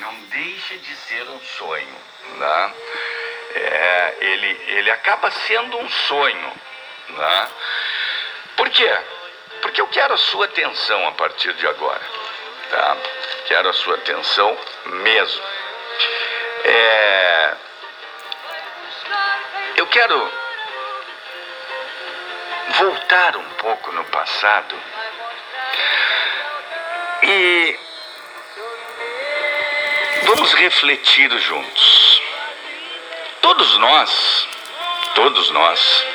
[0.00, 1.96] não deixa de ser um sonho.
[2.36, 2.74] Né?
[3.54, 6.52] É, ele, ele acaba sendo um sonho.
[7.10, 7.48] Né?
[8.56, 8.98] Por quê?
[9.62, 12.02] Porque eu quero a sua atenção a partir de agora.
[12.70, 12.96] Tá?
[13.46, 15.42] Quero a sua atenção mesmo.
[16.64, 17.54] É,
[19.76, 20.32] eu quero
[22.78, 24.74] voltar um pouco no passado
[27.22, 27.89] e
[30.34, 32.22] vamos refletir juntos.
[33.42, 34.48] Todos nós,
[35.16, 36.06] todos nós,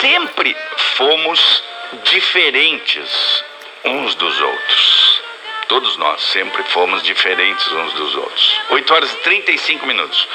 [0.00, 0.56] sempre
[0.96, 1.62] fomos
[2.04, 3.44] diferentes
[3.84, 5.22] uns dos outros.
[5.68, 8.60] Todos nós sempre fomos diferentes uns dos outros.
[8.70, 10.28] 8 horas e 35 minutos.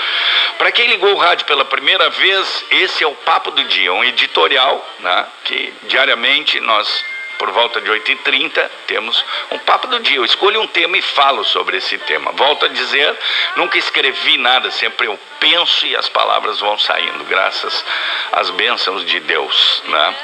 [0.59, 4.03] Para quem ligou o rádio pela primeira vez, esse é o Papo do Dia, um
[4.03, 7.03] editorial né, que diariamente nós
[7.37, 10.17] por volta de 8h30, temos um papo do dia.
[10.17, 12.31] Eu escolho um tema e falo sobre esse tema.
[12.31, 13.17] Volto a dizer,
[13.55, 17.85] nunca escrevi nada, sempre eu penso e as palavras vão saindo, graças
[18.31, 19.83] às bênçãos de Deus.
[19.85, 20.15] Né?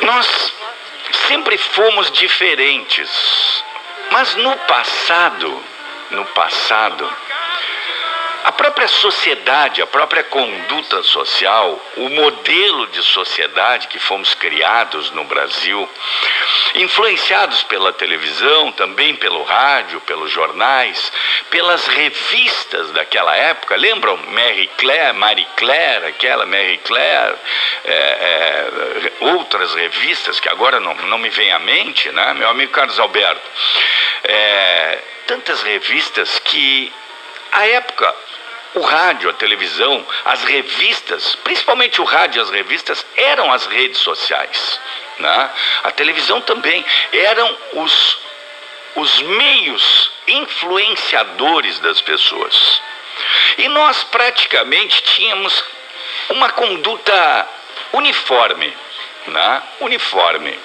[0.00, 0.54] Nós
[1.28, 3.64] sempre fomos diferentes,
[4.10, 5.64] mas no passado,
[6.10, 7.10] no passado,
[8.44, 15.24] a própria sociedade, a própria conduta social, o modelo de sociedade que fomos criados no
[15.24, 15.88] Brasil,
[16.74, 21.10] influenciados pela televisão, também pelo rádio, pelos jornais,
[21.48, 27.36] pelas revistas daquela época, lembram Mary Claire, Marie Claire, aquela Mary Claire,
[27.82, 32.34] é, é, outras revistas que agora não, não me vem à mente, né?
[32.34, 33.50] meu amigo Carlos Alberto.
[34.22, 36.92] É, tantas revistas que
[37.54, 38.12] a época
[38.74, 43.98] o rádio, a televisão, as revistas, principalmente o rádio e as revistas, eram as redes
[43.98, 44.80] sociais.
[45.18, 45.50] Né?
[45.84, 48.18] A televisão também eram os,
[48.96, 52.82] os meios influenciadores das pessoas.
[53.58, 55.64] E nós praticamente tínhamos
[56.30, 57.48] uma conduta
[57.92, 58.76] uniforme.
[59.28, 59.62] Né?
[59.80, 60.58] Uniforme.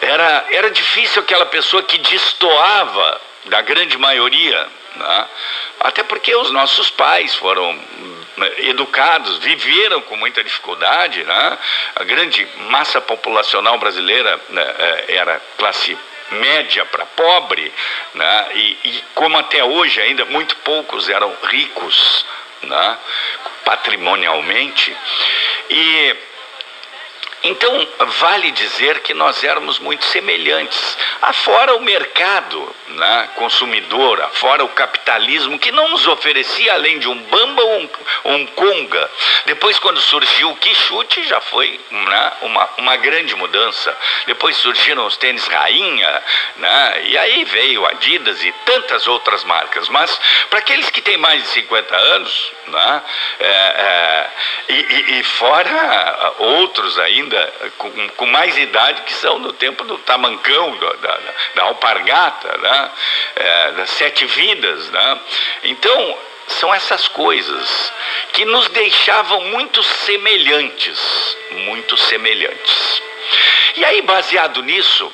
[0.00, 5.28] Era, era difícil aquela pessoa que destoava da grande maioria né?
[5.80, 7.72] Até porque os nossos pais foram
[8.36, 11.22] né, educados, viveram com muita dificuldade.
[11.24, 11.58] Né?
[11.96, 15.96] A grande massa populacional brasileira né, é, era classe
[16.30, 17.72] média para pobre,
[18.14, 18.48] né?
[18.54, 22.24] e, e, como até hoje ainda muito poucos eram ricos
[22.62, 22.98] né?
[23.64, 24.96] patrimonialmente.
[25.68, 26.16] E
[27.42, 30.98] então, vale dizer que nós éramos muito semelhantes.
[31.22, 37.16] Afora o mercado né, consumidor, afora o capitalismo, que não nos oferecia além de um
[37.16, 37.88] bamba ou um,
[38.24, 39.10] um conga.
[39.46, 43.96] Depois, quando surgiu o quichute, já foi né, uma, uma grande mudança.
[44.26, 46.22] Depois surgiram os tênis rainha,
[46.56, 49.88] né, e aí veio Adidas e tantas outras marcas.
[49.88, 53.02] Mas, para aqueles que têm mais de 50 anos, né,
[53.40, 54.30] é, é,
[54.68, 59.84] e, e, e fora outros ainda, ainda com, com, mais idade que são do tempo
[59.84, 61.18] do tamancão, da,
[61.54, 62.90] da, alpargata, né?
[63.36, 64.90] É, das sete vidas.
[64.90, 65.20] Né?
[65.64, 66.18] Então,
[66.48, 67.92] são essas coisas
[68.32, 73.02] que nos deixavam muito semelhantes, muito semelhantes.
[73.76, 75.12] E aí, baseado nisso,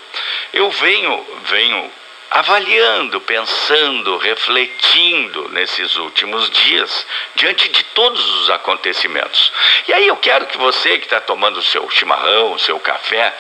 [0.53, 1.93] eu venho, venho
[2.31, 9.53] avaliando, pensando, refletindo nesses últimos dias, diante de todos os acontecimentos.
[9.87, 13.35] E aí eu quero que você que está tomando o seu chimarrão, o seu café,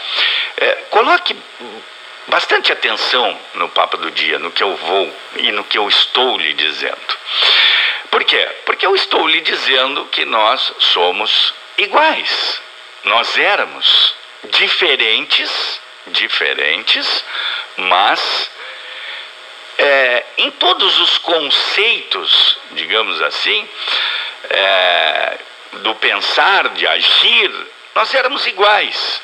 [0.56, 1.36] é, coloque
[2.28, 6.38] bastante atenção no papo do dia, no que eu vou e no que eu estou
[6.38, 7.18] lhe dizendo.
[8.10, 8.48] Por quê?
[8.64, 12.60] Porque eu estou lhe dizendo que nós somos iguais.
[13.04, 14.14] Nós éramos
[14.44, 17.24] diferentes, diferentes,
[17.76, 18.50] mas
[19.78, 23.68] é, em todos os conceitos, digamos assim,
[24.50, 25.38] é,
[25.72, 27.52] do pensar, de agir,
[27.94, 29.22] nós éramos iguais.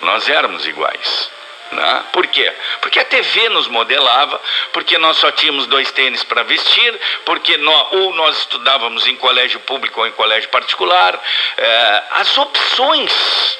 [0.00, 1.30] Nós éramos iguais.
[1.72, 2.04] Né?
[2.12, 2.52] Por quê?
[2.80, 4.40] Porque a TV nos modelava,
[4.72, 9.58] porque nós só tínhamos dois tênis para vestir, porque nós, ou nós estudávamos em colégio
[9.60, 11.20] público ou em colégio particular.
[11.56, 13.58] É, as opções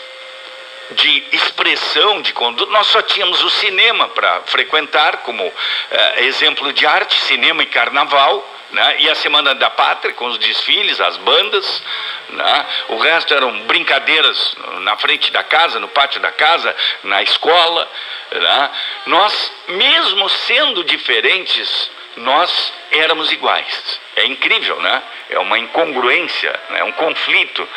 [0.93, 5.43] de expressão, de conduta, nós só tínhamos o cinema para frequentar como
[5.91, 8.97] é, exemplo de arte, cinema e carnaval, né?
[9.01, 11.83] e a Semana da Pátria com os desfiles, as bandas,
[12.31, 12.67] né?
[12.89, 16.75] o resto eram brincadeiras na frente da casa, no pátio da casa,
[17.05, 17.91] na escola.
[18.33, 18.71] Né?
[19.07, 24.01] Nós, mesmo sendo diferentes, nós éramos iguais.
[24.17, 25.03] É incrível, né?
[25.29, 26.85] É uma incongruência, é né?
[26.85, 27.69] um conflito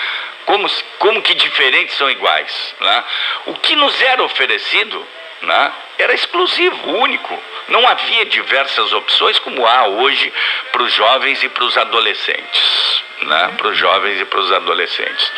[0.49, 0.67] Como,
[0.97, 2.75] como que diferentes são iguais?
[2.79, 3.03] Né?
[3.45, 5.07] O que nos era oferecido
[5.43, 7.39] né, era exclusivo, único.
[7.67, 10.33] Não havia diversas opções como há hoje
[10.71, 13.03] para os jovens e para os adolescentes.
[13.21, 15.31] Né, para os jovens e para os adolescentes.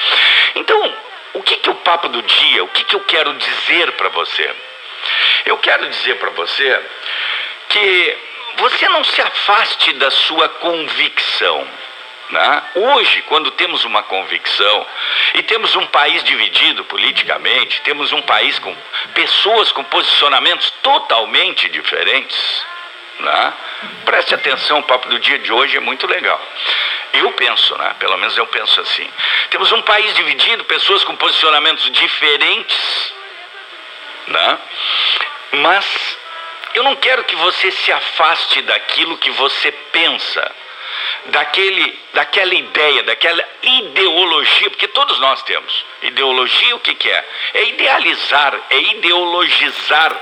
[0.55, 0.95] Então,
[1.33, 2.63] o que, que é o papo do dia?
[2.63, 4.49] O que, que eu quero dizer para você?
[5.45, 6.85] Eu quero dizer para você
[7.67, 8.17] que
[8.55, 11.67] você não se afaste da sua convicção.
[12.31, 12.63] Né?
[12.75, 14.87] Hoje, quando temos uma convicção
[15.33, 18.73] e temos um país dividido politicamente, temos um país com
[19.13, 22.65] pessoas com posicionamentos totalmente diferentes,
[23.19, 23.53] né?
[24.05, 26.41] preste atenção, o papo do dia de hoje é muito legal.
[27.13, 27.95] Eu penso, né?
[27.99, 29.09] pelo menos eu penso assim.
[29.49, 33.13] Temos um país dividido, pessoas com posicionamentos diferentes,
[34.27, 34.57] né?
[35.51, 36.17] mas
[36.73, 40.49] eu não quero que você se afaste daquilo que você pensa,
[41.25, 45.85] daquele, daquela ideia, daquela ideologia, porque todos nós temos.
[46.03, 47.29] Ideologia o que, que é?
[47.53, 50.15] É idealizar, é ideologizar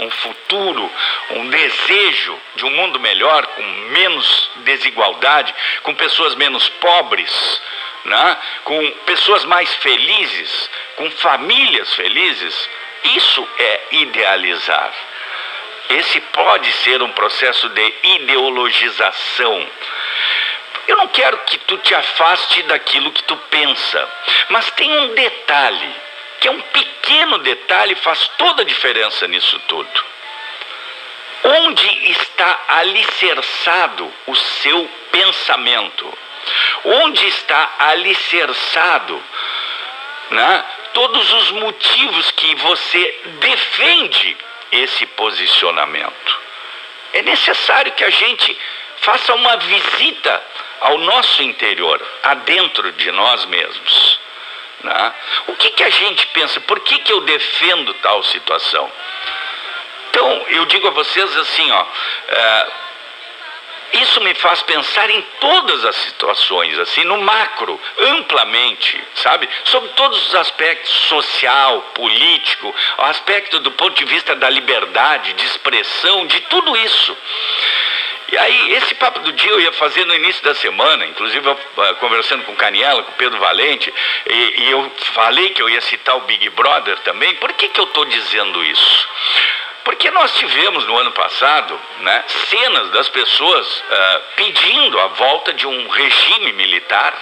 [0.00, 0.90] um futuro,
[1.30, 7.62] um desejo de um mundo melhor, com menos desigualdade, com pessoas menos pobres,
[8.04, 8.36] né?
[8.64, 12.70] com pessoas mais felizes, com famílias felizes.
[13.16, 14.92] Isso é idealizar.
[15.90, 19.68] Esse pode ser um processo de ideologização.
[20.86, 24.08] Eu não quero que tu te afaste daquilo que tu pensa,
[24.50, 25.94] mas tem um detalhe,
[26.40, 30.04] que é um pequeno detalhe, faz toda a diferença nisso tudo.
[31.44, 36.18] Onde está alicerçado o seu pensamento?
[36.84, 39.22] Onde está alicerçado
[40.30, 44.36] né, todos os motivos que você defende
[44.72, 46.40] esse posicionamento.
[47.12, 48.58] É necessário que a gente
[48.98, 50.42] faça uma visita
[50.84, 54.20] ao nosso interior, adentro de nós mesmos.
[54.82, 55.14] Né?
[55.46, 56.60] O que, que a gente pensa?
[56.60, 58.92] Por que, que eu defendo tal situação?
[60.10, 61.86] Então, eu digo a vocês assim, ó.
[62.28, 62.66] É,
[63.94, 69.48] isso me faz pensar em todas as situações, assim, no macro, amplamente, sabe?
[69.64, 75.46] Sobre todos os aspectos social, político, o aspecto do ponto de vista da liberdade, de
[75.46, 77.16] expressão, de tudo isso.
[78.34, 81.52] E aí, esse papo do dia eu ia fazer no início da semana, inclusive eu,
[81.52, 83.94] uh, conversando com o Caniela, com o Pedro Valente,
[84.28, 87.36] e, e, eu falei que eu ia citar o Big Brother também.
[87.36, 89.08] Por que, que eu estou dizendo isso?
[89.84, 95.68] Porque nós tivemos no ano passado né, cenas das pessoas uh, pedindo a volta de
[95.68, 97.16] um regime militar,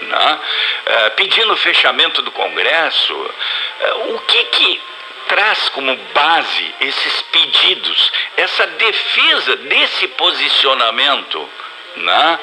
[0.00, 3.14] né, uh, pedindo o fechamento do Congresso.
[3.14, 4.80] Uh, o que, que
[5.28, 11.48] traz como base esses pedidos, essa defesa desse posicionamento?
[11.96, 12.38] Né?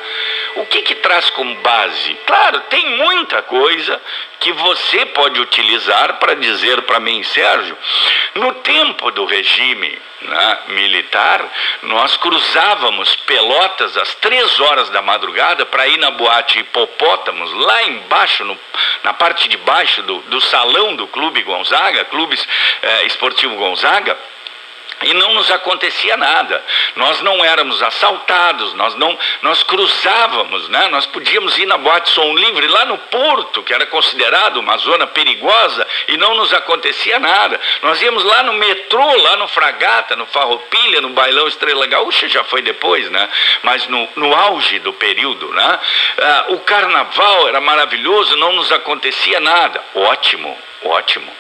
[0.56, 2.14] O que, que traz como base?
[2.26, 4.02] Claro, tem muita coisa
[4.40, 7.78] que você pode utilizar para dizer para mim, Sérgio,
[8.36, 11.46] no tempo do regime né, militar,
[11.84, 18.46] nós cruzávamos Pelotas às três horas da madrugada para ir na boate Hipopótamos, lá embaixo,
[18.46, 18.58] no,
[19.04, 22.40] na parte de baixo do, do salão do Clube Gonzaga, Clube
[22.82, 24.18] eh, Esportivo Gonzaga
[25.04, 26.64] e não nos acontecia nada.
[26.96, 30.88] Nós não éramos assaltados, nós não nós cruzávamos, né?
[30.88, 35.06] Nós podíamos ir na boate som livre lá no porto, que era considerado uma zona
[35.06, 37.60] perigosa, e não nos acontecia nada.
[37.82, 42.44] Nós íamos lá no metrô, lá no Fragata, no Farroupilha, no Bailão Estrela Gaúcha, já
[42.44, 43.30] foi depois, né?
[43.64, 45.80] Mas no, no auge do período, né?
[46.18, 49.84] Ah, o carnaval era maravilhoso, não nos acontecia nada.
[49.94, 51.32] Ótimo, ótimo.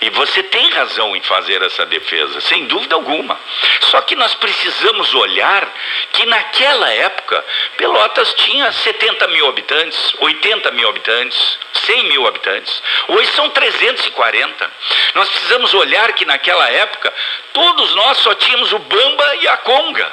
[0.00, 3.38] E você tem razão em fazer essa defesa, sem dúvida alguma.
[3.82, 5.72] Só que nós precisamos olhar
[6.12, 7.44] que naquela época
[7.78, 12.82] Pelotas tinha 70 mil habitantes, 80 mil habitantes, 100 mil habitantes.
[13.08, 14.70] Hoje são 340.
[15.14, 17.12] Nós precisamos olhar que naquela época
[17.54, 20.12] todos nós só tínhamos o Bamba e a Conga.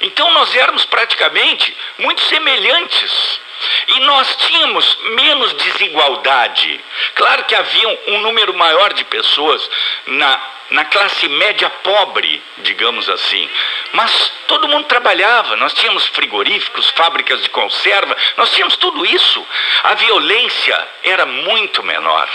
[0.00, 3.40] Então nós éramos praticamente muito semelhantes.
[3.88, 6.80] E nós tínhamos menos desigualdade.
[7.14, 9.68] Claro que havia um número maior de pessoas
[10.06, 10.40] na,
[10.70, 13.48] na classe média pobre, digamos assim.
[13.92, 19.46] Mas todo mundo trabalhava, nós tínhamos frigoríficos, fábricas de conserva, nós tínhamos tudo isso.
[19.82, 22.28] A violência era muito menor,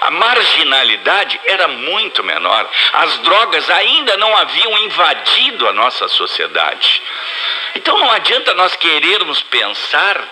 [0.00, 7.02] a marginalidade era muito menor, as drogas ainda não haviam invadido a nossa sociedade.
[7.76, 10.26] Então não adianta nós querermos pensar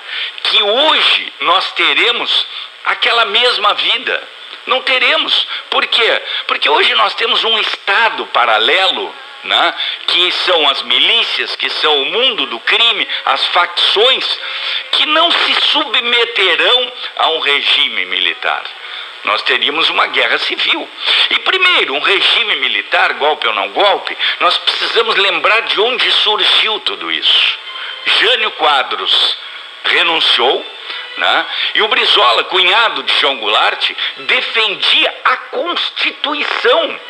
[0.44, 2.46] que hoje nós teremos
[2.86, 4.28] aquela mesma vida.
[4.66, 5.46] Não teremos.
[5.68, 6.22] Por quê?
[6.46, 9.74] Porque hoje nós temos um Estado paralelo né,
[10.06, 14.40] que são as milícias, que são o mundo do crime, as facções,
[14.92, 18.64] que não se submeterão a um regime militar.
[19.24, 20.88] Nós teríamos uma guerra civil.
[21.30, 26.78] E primeiro, um regime militar, golpe ou não golpe, nós precisamos lembrar de onde surgiu
[26.80, 27.58] tudo isso.
[28.06, 29.38] Jânio Quadros
[29.84, 30.64] renunciou,
[31.16, 31.46] né?
[31.74, 37.00] E o Brizola, cunhado de João Goulart, defendia a Constituição.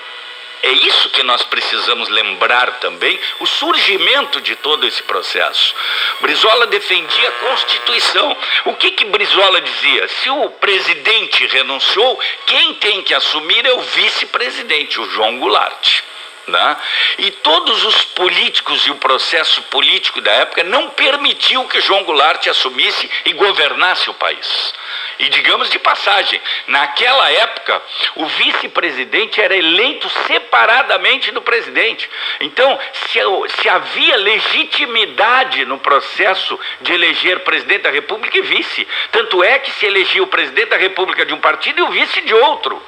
[0.65, 5.75] É isso que nós precisamos lembrar também, o surgimento de todo esse processo.
[6.23, 8.35] Brizola defendia a Constituição.
[8.65, 10.09] O que que Brizola dizia?
[10.09, 16.03] Se o presidente renunciou, quem tem que assumir é o vice-presidente, o João Goulart.
[16.47, 16.77] Né?
[17.19, 22.47] E todos os políticos e o processo político da época não permitiu que João Goulart
[22.47, 24.75] assumisse e governasse o país.
[25.19, 27.83] E digamos de passagem, naquela época,
[28.17, 32.11] o vice-presidente era eleito separadamente do presidente.
[32.41, 33.21] Então, se,
[33.61, 38.87] se havia legitimidade no processo de eleger presidente da República e vice.
[39.13, 42.21] Tanto é que se elegia o presidente da República de um partido e o vice
[42.23, 42.83] de outro.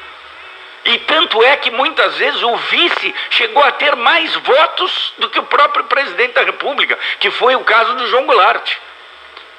[0.86, 5.38] E tanto é que muitas vezes o vice chegou a ter mais votos do que
[5.38, 8.72] o próprio presidente da República, que foi o caso do João Goulart.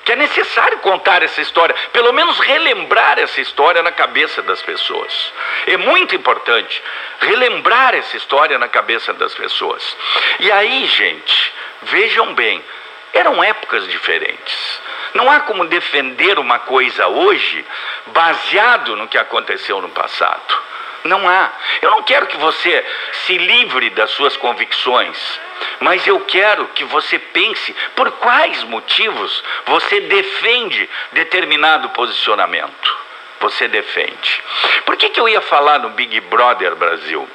[0.05, 5.33] Que é necessário contar essa história, pelo menos relembrar essa história na cabeça das pessoas.
[5.65, 6.81] É muito importante
[7.19, 9.97] relembrar essa história na cabeça das pessoas.
[10.39, 12.63] E aí, gente, vejam bem,
[13.11, 14.81] eram épocas diferentes.
[15.13, 17.65] Não há como defender uma coisa hoje
[18.05, 20.67] baseado no que aconteceu no passado.
[21.03, 21.51] Não há.
[21.81, 22.85] Eu não quero que você
[23.25, 25.17] se livre das suas convicções,
[25.79, 32.96] mas eu quero que você pense por quais motivos você defende determinado posicionamento
[33.39, 34.41] você defende.
[34.85, 37.27] Por que, que eu ia falar no Big Brother Brasil?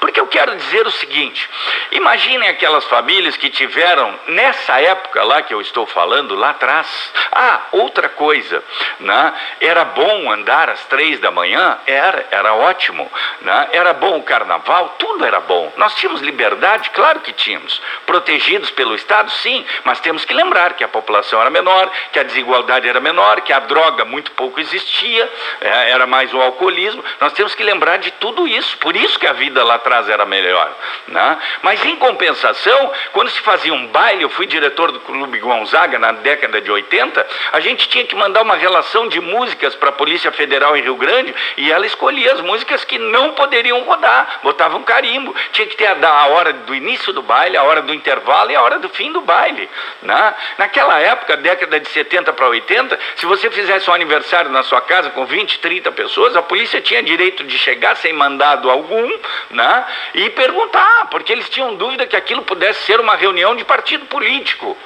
[0.00, 1.48] Porque eu quero dizer o seguinte:
[1.92, 7.12] imaginem aquelas famílias que tiveram, nessa época lá que eu estou falando, lá atrás.
[7.32, 8.62] Ah, outra coisa,
[9.00, 9.34] né?
[9.60, 11.78] era bom andar às três da manhã?
[11.86, 13.10] Era, era ótimo.
[13.40, 13.68] Né?
[13.72, 14.96] Era bom o carnaval?
[14.98, 15.72] Tudo era bom.
[15.76, 16.90] Nós tínhamos liberdade?
[16.90, 17.80] Claro que tínhamos.
[18.06, 19.30] Protegidos pelo Estado?
[19.30, 23.40] Sim, mas temos que lembrar que a população era menor, que a desigualdade era menor,
[23.40, 27.04] que a droga muito pouco existia era mais o alcoolismo.
[27.20, 28.76] Nós temos que lembrar de tudo isso.
[28.78, 30.72] Por isso que a vida lá atrás era melhor.
[31.08, 31.38] Né?
[31.62, 36.12] Mas em compensação, quando se fazia um baile, eu fui diretor do Clube Gonzaga na
[36.12, 40.30] década de 80, a gente tinha que mandar uma relação de músicas para a Polícia
[40.32, 44.82] Federal em Rio Grande e ela escolhia as músicas que não poderiam rodar, botava um
[44.82, 45.34] carimbo.
[45.52, 48.56] Tinha que ter a, a hora do início do baile, a hora do intervalo e
[48.56, 49.68] a hora do fim do baile.
[50.02, 50.34] Né?
[50.58, 55.10] Naquela época, década de 70 para 80, se você fizesse um aniversário na sua casa
[55.10, 59.08] com 20 20, 30 pessoas, a polícia tinha direito de chegar sem mandado algum
[59.50, 64.04] né, e perguntar, porque eles tinham dúvida que aquilo pudesse ser uma reunião de partido
[64.06, 64.76] político.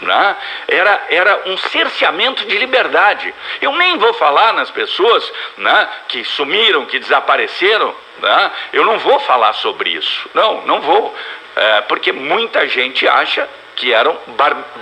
[0.00, 0.36] Né?
[0.66, 3.32] Era, era um cerceamento de liberdade.
[3.60, 7.94] Eu nem vou falar nas pessoas né, que sumiram, que desapareceram.
[8.18, 8.50] Né?
[8.72, 10.30] Eu não vou falar sobre isso.
[10.32, 11.14] Não, não vou.
[11.54, 13.46] É, porque muita gente acha
[13.76, 14.18] que eram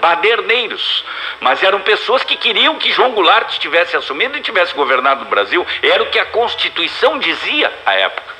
[0.00, 1.04] baderneiros,
[1.40, 5.66] mas eram pessoas que queriam que João Goulart tivesse assumido e tivesse governado o Brasil.
[5.82, 8.30] Era o que a Constituição dizia à época.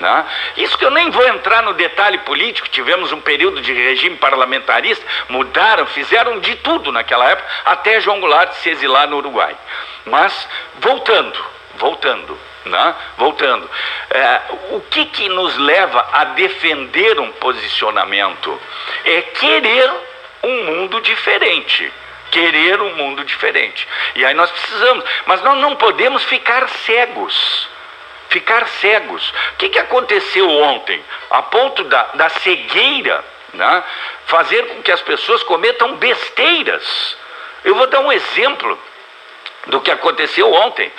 [0.00, 0.26] Né?
[0.56, 5.06] Isso que eu nem vou entrar no detalhe político, tivemos um período de regime parlamentarista,
[5.28, 9.56] mudaram, fizeram de tudo naquela época, até João Goulart se exilar no Uruguai.
[10.04, 10.48] Mas,
[10.80, 11.38] voltando,
[11.76, 12.94] voltando, né?
[13.16, 13.68] Voltando,
[14.10, 14.40] é,
[14.70, 18.60] o que, que nos leva a defender um posicionamento?
[19.04, 19.90] É querer
[20.42, 21.92] um mundo diferente.
[22.30, 23.86] Querer um mundo diferente.
[24.14, 27.68] E aí nós precisamos, mas nós não podemos ficar cegos.
[28.30, 29.28] Ficar cegos.
[29.52, 31.02] O que, que aconteceu ontem?
[31.30, 33.84] A ponto da, da cegueira, né?
[34.26, 37.16] fazer com que as pessoas cometam besteiras.
[37.64, 38.78] Eu vou dar um exemplo
[39.66, 40.90] do que aconteceu ontem.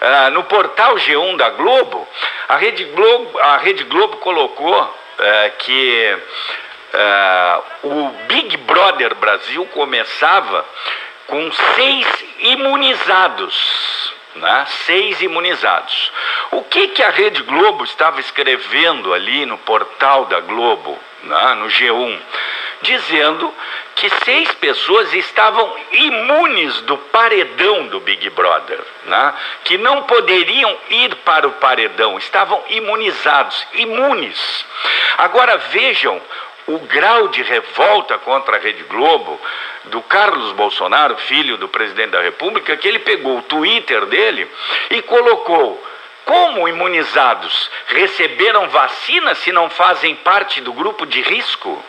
[0.00, 2.06] Uh, no portal G1 da Globo,
[2.48, 4.92] a Rede Globo, a Rede Globo colocou uh,
[5.58, 6.18] que
[6.94, 10.64] uh, o Big Brother Brasil começava
[11.26, 12.06] com seis
[12.40, 14.12] imunizados.
[14.34, 14.66] Né?
[14.86, 16.10] Seis imunizados.
[16.52, 21.54] O que, que a Rede Globo estava escrevendo ali no portal da Globo, né?
[21.54, 22.18] no G1?
[22.82, 23.54] Dizendo
[23.94, 29.34] que seis pessoas estavam imunes do paredão do Big Brother, né?
[29.64, 34.64] que não poderiam ir para o paredão, estavam imunizados, imunes.
[35.18, 36.20] Agora vejam
[36.66, 39.40] o grau de revolta contra a Rede Globo
[39.84, 44.48] do Carlos Bolsonaro, filho do presidente da República, que ele pegou o Twitter dele
[44.90, 45.82] e colocou
[46.24, 51.84] como imunizados receberam vacina se não fazem parte do grupo de risco?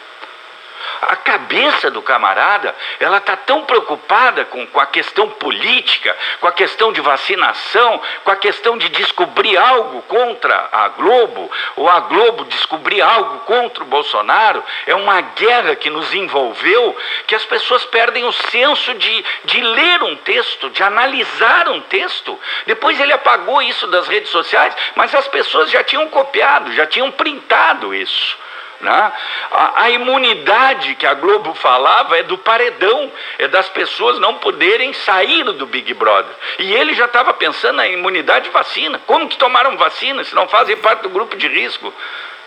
[1.01, 6.51] A cabeça do camarada, ela está tão preocupada com, com a questão política, com a
[6.51, 12.45] questão de vacinação, com a questão de descobrir algo contra a Globo, ou a Globo
[12.45, 14.63] descobrir algo contra o Bolsonaro.
[14.85, 16.95] É uma guerra que nos envolveu,
[17.27, 22.39] que as pessoas perdem o senso de, de ler um texto, de analisar um texto.
[22.65, 27.11] Depois ele apagou isso das redes sociais, mas as pessoas já tinham copiado, já tinham
[27.11, 28.42] printado isso.
[28.81, 29.13] Né?
[29.51, 34.91] A, a, imunidade que a Globo falava é do paredão, é das pessoas não poderem
[34.93, 36.35] sair do Big Brother.
[36.59, 38.99] E ele já estava pensando na imunidade de vacina.
[39.05, 41.93] Como que tomaram vacina se não fazem parte do grupo de risco?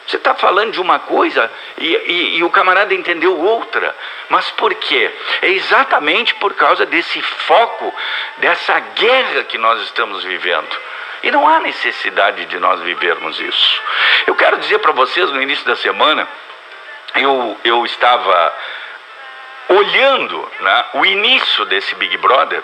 [0.07, 3.95] Você está falando de uma coisa e, e, e, o camarada entendeu outra.
[4.29, 5.11] Mas por quê?
[5.43, 7.93] É exatamente por causa desse foco,
[8.39, 10.77] dessa guerra que nós estamos vivendo.
[11.23, 13.83] E não há necessidade de nós vivermos isso.
[14.27, 16.27] Eu quero dizer para vocês, no início da semana,
[17.15, 18.55] eu, eu estava
[19.69, 22.63] olhando né, o início desse Big Brother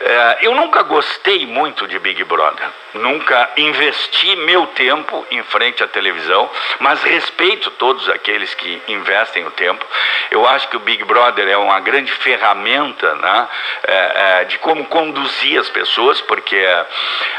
[0.00, 5.88] é, eu nunca gostei muito de Big Brother, nunca investi meu tempo em frente à
[5.88, 9.84] televisão, mas respeito todos aqueles que investem o tempo.
[10.30, 13.48] Eu acho que o Big Brother é uma grande ferramenta né,
[13.86, 16.64] é, é, de como conduzir as pessoas, porque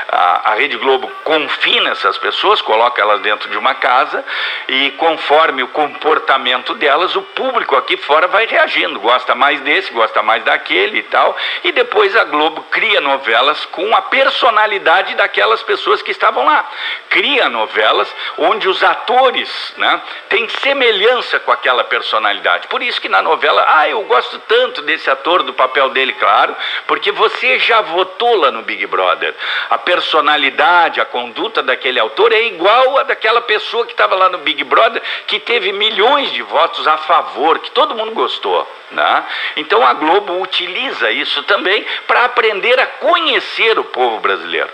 [0.09, 4.23] a, a Rede Globo confina essas pessoas, coloca elas dentro de uma casa
[4.67, 10.21] e conforme o comportamento delas, o público aqui fora vai reagindo, gosta mais desse, gosta
[10.21, 15.61] mais daquele e tal, e depois a Globo Globo cria novelas com a personalidade daquelas
[15.61, 16.67] pessoas que estavam lá.
[17.07, 22.67] Cria novelas onde os atores né, têm semelhança com aquela personalidade.
[22.67, 26.55] Por isso que na novela, ah, eu gosto tanto desse ator, do papel dele, claro,
[26.87, 29.35] porque você já votou lá no Big Brother.
[29.69, 34.39] A personalidade, a conduta daquele autor é igual a daquela pessoa que estava lá no
[34.39, 38.67] Big Brother, que teve milhões de votos a favor, que todo mundo gostou.
[38.91, 39.25] Né?
[39.57, 44.69] Então a Globo utiliza isso também para aprender a conhecer o povo brasileiro.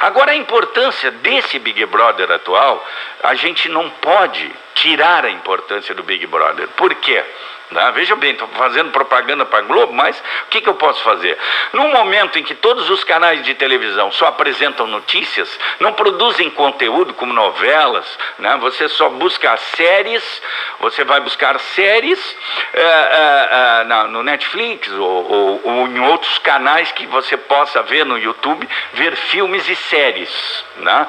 [0.00, 2.86] Agora, a importância desse Big Brother atual,
[3.22, 6.68] a gente não pode tirar a importância do Big Brother.
[6.68, 7.22] Por quê?
[7.70, 7.92] Né?
[7.94, 11.36] Veja bem, estou fazendo propaganda para a Globo, mas o que, que eu posso fazer?
[11.72, 17.12] Num momento em que todos os canais de televisão só apresentam notícias, não produzem conteúdo
[17.12, 18.06] como novelas,
[18.38, 18.56] né?
[18.58, 20.42] você só busca séries,
[20.80, 22.36] você vai buscar séries
[22.72, 28.06] é, é, é, no Netflix ou, ou, ou, em outros canais que você possa ver
[28.06, 30.64] no YouTube, ver filmes e séries.
[30.76, 31.06] Né?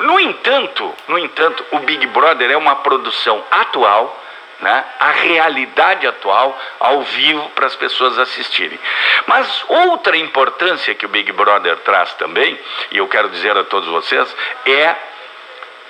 [0.00, 4.27] No entanto, no entanto, o Big Brother é uma produção atual
[4.60, 8.78] né, a realidade atual ao vivo para as pessoas assistirem.
[9.26, 12.58] Mas outra importância que o Big Brother traz também,
[12.90, 14.34] e eu quero dizer a todos vocês,
[14.66, 14.96] é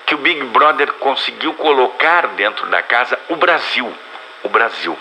[0.07, 3.93] que o Big Brother conseguiu colocar dentro da casa o Brasil.
[4.43, 4.99] O Brasil.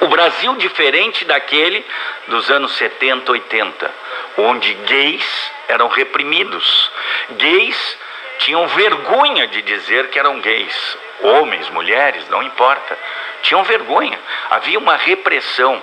[0.00, 1.84] O Brasil diferente daquele
[2.28, 3.94] dos anos 70, 80,
[4.38, 6.90] onde gays eram reprimidos.
[7.30, 7.98] Gays
[8.38, 12.98] tinham vergonha de dizer que eram gays homens, mulheres, não importa,
[13.42, 14.18] tinham vergonha,
[14.50, 15.82] havia uma repressão.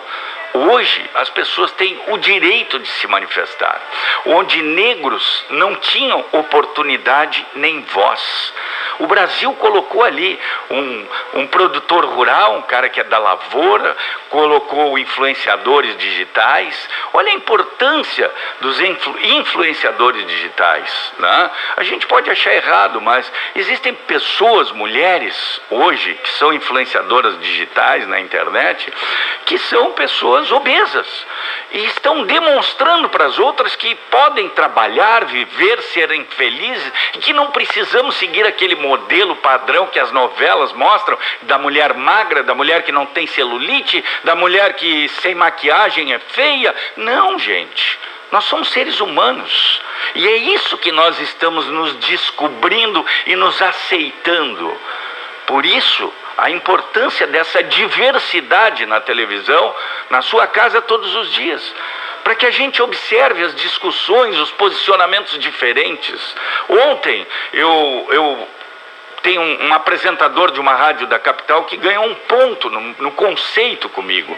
[0.54, 3.82] Hoje as pessoas têm o direito de se manifestar,
[4.26, 8.54] onde negros não tinham oportunidade nem voz.
[9.00, 13.96] O Brasil colocou ali um, um produtor rural, um cara que é da lavoura,
[14.30, 16.90] colocou influenciadores digitais.
[17.14, 21.14] Olha a importância dos influ, influenciadores digitais.
[21.18, 21.52] Né?
[21.78, 28.20] A gente pode achar errado, mas existem pessoas, mulheres, hoje, que são influenciadoras digitais na
[28.20, 28.92] internet,
[29.46, 31.26] que são pessoas obesas
[31.72, 37.52] e estão demonstrando para as outras que podem trabalhar, viver, serem felizes e que não
[37.52, 42.92] precisamos seguir aquele modelo padrão que as novelas mostram da mulher magra, da mulher que
[42.92, 46.76] não tem celulite, da mulher que sem maquiagem é feia.
[46.98, 48.00] Não, gente.
[48.32, 49.82] Nós somos seres humanos.
[50.16, 54.78] E é isso que nós estamos nos descobrindo e nos aceitando.
[55.46, 59.76] Por isso, a importância dessa diversidade na televisão,
[60.10, 61.74] na sua casa todos os dias
[62.24, 66.36] para que a gente observe as discussões, os posicionamentos diferentes.
[66.70, 68.48] Ontem eu, eu
[69.24, 73.12] tem um, um, apresentador de uma rádio da capital que ganhou um ponto no, no,
[73.12, 74.38] conceito comigo.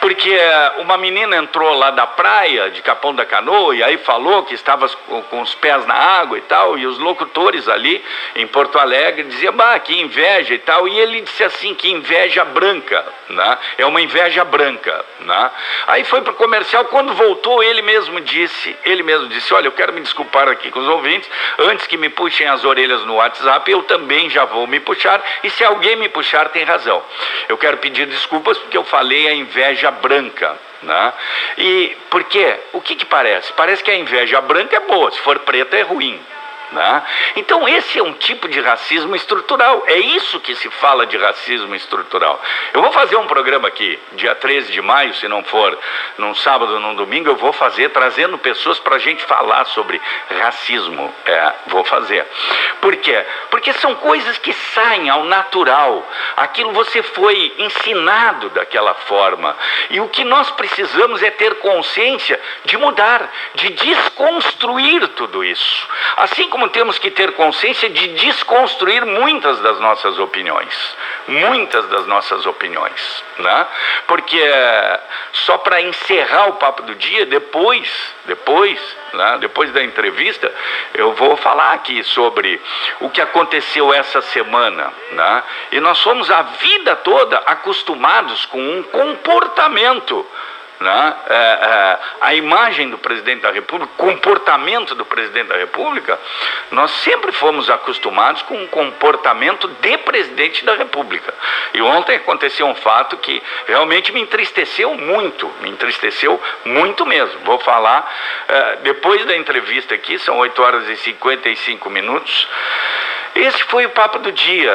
[0.00, 4.44] Porque eh, uma menina entrou lá da praia de Capão da Canoa e aí falou
[4.44, 8.02] que estava com os pés na água e tal, e os locutores ali
[8.36, 12.44] em Porto Alegre diziam, bah, que inveja e tal, e ele disse assim, que inveja
[12.44, 13.58] branca, né?
[13.76, 15.04] é uma inveja branca.
[15.20, 15.50] Né?
[15.86, 19.72] Aí foi para o comercial, quando voltou ele mesmo disse, ele mesmo disse, olha, eu
[19.72, 23.70] quero me desculpar aqui com os ouvintes, antes que me puxem as orelhas no WhatsApp,
[23.70, 27.02] eu também já vou me puxar, e se alguém me puxar tem razão.
[27.48, 30.56] Eu quero pedir desculpas porque eu falei a inveja branca.
[30.82, 31.12] Né?
[31.58, 32.56] E por quê?
[32.72, 33.52] O que, que parece?
[33.54, 36.20] Parece que a inveja branca é boa, se for preta é ruim.
[36.72, 37.02] Né?
[37.36, 39.84] Então, esse é um tipo de racismo estrutural.
[39.86, 42.40] É isso que se fala de racismo estrutural.
[42.72, 45.78] Eu vou fazer um programa aqui, dia 13 de maio, se não for
[46.18, 50.00] num sábado num domingo, eu vou fazer trazendo pessoas para a gente falar sobre
[50.40, 51.14] racismo.
[51.24, 52.26] É, vou fazer.
[52.80, 53.24] Por quê?
[53.50, 56.06] Porque são coisas que saem ao natural.
[56.36, 59.56] Aquilo você foi ensinado daquela forma.
[59.90, 65.88] E o que nós precisamos é ter consciência de mudar, de desconstruir tudo isso.
[66.16, 70.96] Assim como como temos que ter consciência de desconstruir muitas das nossas opiniões.
[71.28, 73.24] Muitas das nossas opiniões.
[73.38, 73.66] Né?
[74.08, 74.42] Porque
[75.32, 77.88] só para encerrar o papo do dia, depois,
[78.24, 78.80] depois,
[79.12, 80.52] né, depois da entrevista,
[80.94, 82.60] eu vou falar aqui sobre
[82.98, 84.92] o que aconteceu essa semana.
[85.12, 85.42] Né?
[85.70, 90.26] E nós fomos a vida toda acostumados com um comportamento
[90.80, 91.16] né?
[91.28, 96.18] É, é, a imagem do presidente da República, o comportamento do presidente da República,
[96.70, 101.34] nós sempre fomos acostumados com um comportamento de presidente da República.
[101.74, 107.40] E ontem aconteceu um fato que realmente me entristeceu muito, me entristeceu muito mesmo.
[107.40, 108.08] Vou falar
[108.46, 112.48] é, depois da entrevista aqui, são 8 horas e 55 minutos.
[113.34, 114.72] Esse foi o papo do dia.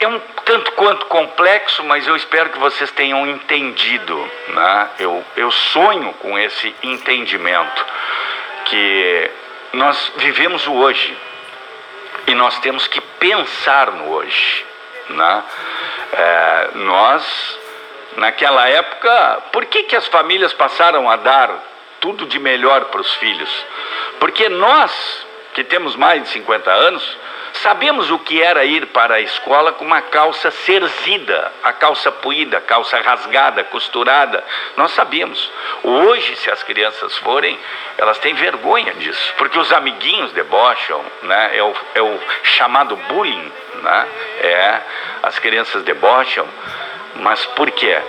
[0.00, 4.30] É, um tanto quanto complexo, mas eu espero que vocês tenham entendido.
[4.48, 4.90] Né?
[5.00, 7.84] Eu, eu sonho com esse entendimento
[8.66, 9.30] que
[9.72, 11.16] nós vivemos o hoje
[12.26, 14.64] e nós temos que pensar no hoje.
[15.10, 15.44] Né?
[16.12, 17.58] É, nós,
[18.16, 21.62] naquela época, por que, que as famílias passaram a dar
[22.00, 23.50] tudo de melhor para os filhos?
[24.20, 25.26] Porque nós,
[25.58, 27.18] que temos mais de 50 anos,
[27.54, 32.58] Sabemos o que era ir para a escola com uma calça cerzida, a calça puída,
[32.58, 34.44] a calça rasgada, costurada.
[34.76, 35.50] Nós sabíamos.
[35.82, 37.58] Hoje, se as crianças forem,
[37.96, 41.56] elas têm vergonha disso, porque os amiguinhos debocham, né?
[41.56, 43.52] é, o, é o chamado bullying.
[43.82, 44.08] Né?
[44.40, 44.80] É,
[45.22, 46.46] as crianças debocham,
[47.16, 48.00] mas por quê?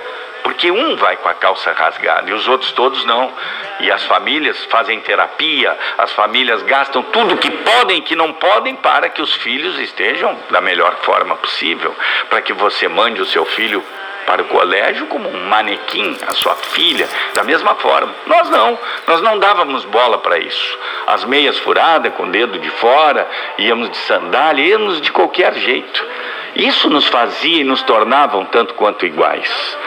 [0.43, 3.32] Porque um vai com a calça rasgada e os outros todos não.
[3.80, 8.75] E as famílias fazem terapia, as famílias gastam tudo que podem e que não podem
[8.75, 11.95] para que os filhos estejam da melhor forma possível,
[12.30, 13.84] para que você mande o seu filho
[14.30, 18.13] para o colégio como um manequim, a sua filha, da mesma forma.
[18.28, 20.78] Nós não, nós não dávamos bola para isso.
[21.08, 26.06] As meias furadas, com o dedo de fora, íamos de sandália, íamos de qualquer jeito.
[26.56, 29.78] Isso nos fazia e nos tornava um tanto quanto iguais.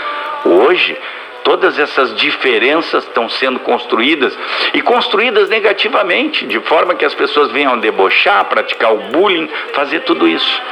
[0.45, 0.97] Hoje,
[1.45, 4.37] todas essas diferenças estão sendo construídas
[4.75, 10.27] e construídas negativamente, de forma que as pessoas venham debochar, praticar o bullying, fazer tudo
[10.27, 10.63] isso.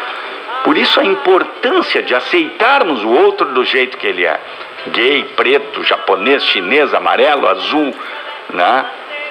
[0.64, 4.38] Por isso a importância de aceitarmos o outro do jeito que ele é.
[4.88, 7.94] Gay, preto, japonês, chinês, amarelo, azul,
[8.52, 8.86] né?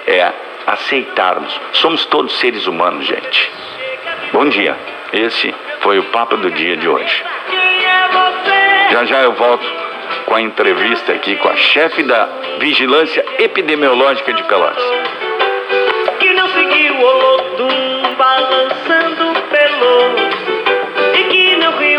[0.07, 0.31] É
[0.65, 1.59] aceitarmos.
[1.73, 3.51] Somos todos seres humanos, gente.
[4.31, 4.75] Bom dia.
[5.11, 7.23] Esse foi o papo do dia de hoje.
[8.91, 9.88] Já já eu volto
[10.29, 15.18] com a entrevista aqui com a chefe da Vigilância Epidemiológica de Pelotas.